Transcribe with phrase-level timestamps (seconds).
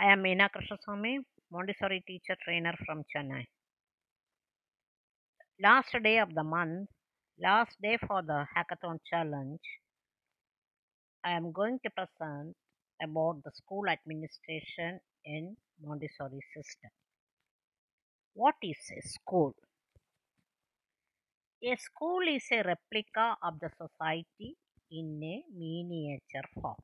[0.00, 1.18] I am Meena Krishnaswamy,
[1.52, 3.44] Montessori teacher trainer from Chennai.
[5.62, 6.88] Last day of the month,
[7.38, 9.60] last day for the hackathon challenge,
[11.22, 12.56] I am going to present
[13.02, 15.54] about the school administration in
[15.84, 16.90] Montessori system.
[18.32, 19.54] What is a school?
[21.62, 24.56] A school is a replica of the society
[24.90, 26.76] in a miniature form.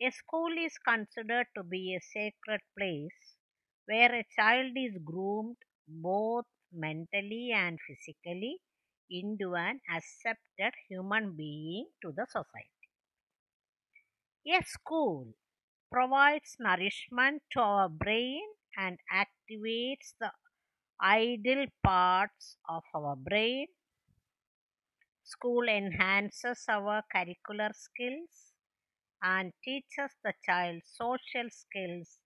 [0.00, 3.36] A school is considered to be a sacred place
[3.84, 8.62] where a child is groomed both mentally and physically
[9.10, 12.70] into an accepted human being to the society.
[14.46, 15.34] A school
[15.92, 18.42] provides nourishment to our brain
[18.76, 20.32] and activates the
[21.00, 23.68] idle parts of our brain.
[25.24, 28.54] School enhances our curricular skills
[29.22, 32.18] and teaches the child social skills.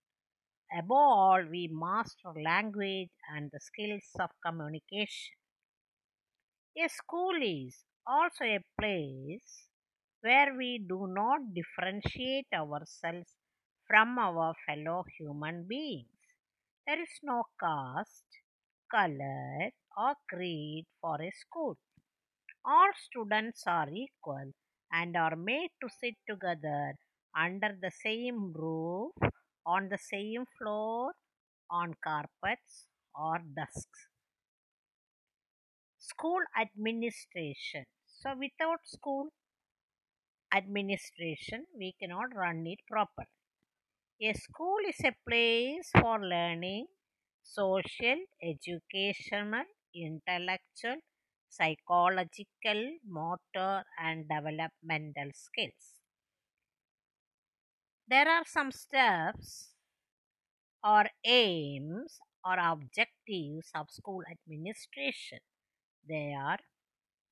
[0.73, 5.37] Above all, we master language and the skills of communication.
[6.77, 9.69] A school is also a place
[10.21, 13.37] where we do not differentiate ourselves
[13.87, 16.09] from our fellow human beings.
[16.87, 18.27] There is no caste,
[18.91, 21.79] color, or creed for a school.
[22.65, 24.53] All students are equal
[24.93, 26.95] and are made to sit together
[27.37, 29.13] under the same roof,
[29.67, 31.13] on the same floor,
[31.71, 34.09] on carpets or desks.
[36.01, 37.87] School administration.
[38.05, 39.29] So, without school
[40.55, 43.27] administration, we cannot run it properly.
[44.23, 46.87] A school is a place for learning
[47.43, 50.97] social, educational, intellectual,
[51.51, 56.01] psychological, motor, and developmental skills.
[58.09, 59.73] There are some steps
[60.85, 65.39] or aims or objectives of school administration.
[66.09, 66.59] They are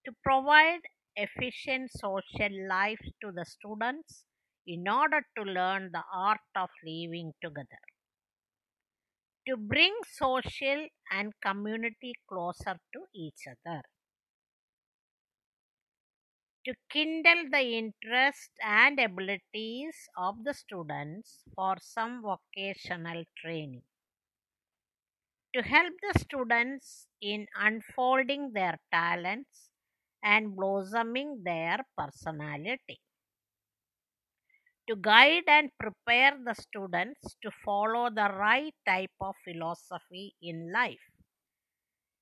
[0.06, 0.80] to provide
[1.16, 4.24] efficient social life to the students
[4.66, 7.80] in order to learn the art of living together.
[9.48, 13.82] To bring social and community closer to each other.
[16.68, 23.84] To kindle the interest and abilities of the students for some vocational training.
[25.54, 29.70] To help the students in unfolding their talents
[30.22, 33.00] and blossoming their personality.
[34.90, 41.08] To guide and prepare the students to follow the right type of philosophy in life.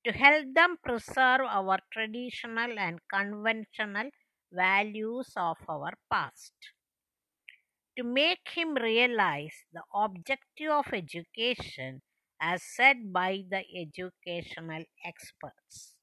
[0.05, 4.09] To help them preserve our traditional and conventional
[4.51, 6.53] values of our past.
[7.97, 12.01] To make him realize the objective of education
[12.39, 15.97] as said by the educational experts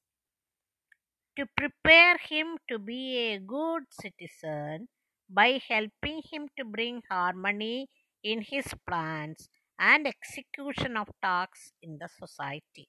[1.37, 4.87] to prepare him to be a good citizen
[5.29, 7.87] by helping him to bring harmony
[8.23, 12.87] in his plans and execution of tasks in the society.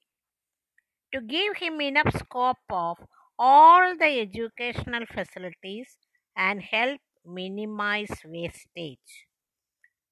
[1.13, 2.99] To give him enough scope of
[3.39, 5.99] all the educational facilities
[6.37, 9.27] and help minimize wastage.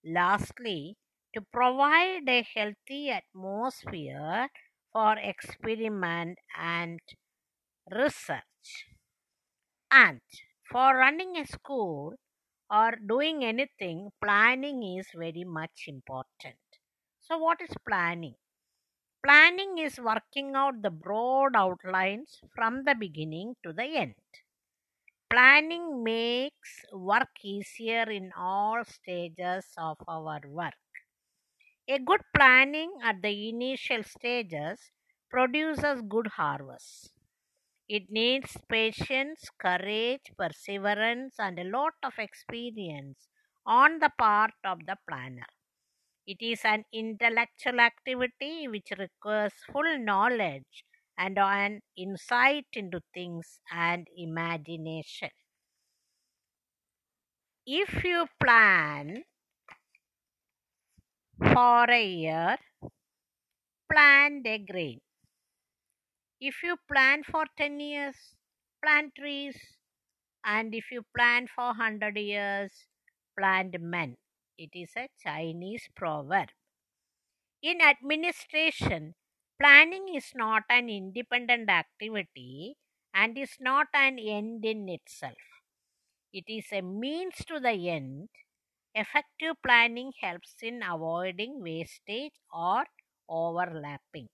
[0.05, 0.97] Lastly,
[1.35, 4.49] to provide a healthy atmosphere
[4.93, 7.01] for experiment and
[7.91, 8.87] research.
[9.91, 10.21] And
[10.71, 12.17] for running a school
[12.71, 16.59] or doing anything, planning is very much important.
[17.21, 18.37] So, what is planning?
[19.25, 24.15] Planning is working out the broad outlines from the beginning to the end.
[25.29, 30.73] Planning makes work easier in all stages of our work.
[31.89, 34.91] A good planning at the initial stages
[35.31, 37.15] produces good harvests.
[37.89, 43.29] It needs patience, courage, perseverance, and a lot of experience
[43.67, 45.47] on the part of the planner.
[46.27, 50.85] It is an intellectual activity which requires full knowledge
[51.17, 55.31] and an insight into things and imagination.
[57.67, 59.25] If you plan
[61.39, 62.57] for a year,
[63.91, 65.01] plant a grain.
[66.39, 68.37] If you plan for 10 years,
[68.81, 69.79] plant trees.
[70.45, 72.87] And if you plan for 100 years,
[73.39, 74.17] plant men.
[74.59, 76.51] It is a Chinese proverb.
[77.63, 79.17] In administration,
[79.59, 82.77] planning is not an independent activity
[83.13, 85.37] and is not an end in itself.
[86.33, 88.31] It is a means to the end
[88.95, 92.87] Effective planning helps in avoiding wastage or
[93.29, 94.31] overlapping.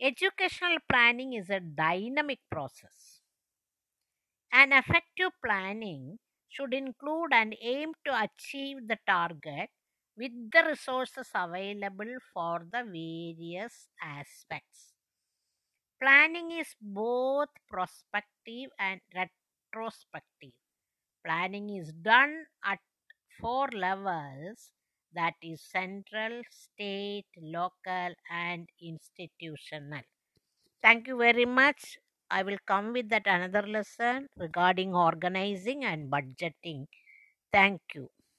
[0.00, 3.22] Educational planning is a dynamic process.
[4.52, 6.20] An effective planning
[6.50, 9.70] should include an aim to achieve the target
[10.16, 14.94] with the resources available for the various aspects.
[15.98, 20.52] Planning is both prospective and retrospective.
[21.24, 22.80] Planning is done at
[23.40, 24.72] four levels
[25.12, 30.02] that is central, state, local, and institutional.
[30.82, 31.98] Thank you very much.
[32.30, 36.86] I will come with that another lesson regarding organizing and budgeting.
[37.52, 38.10] Thank you.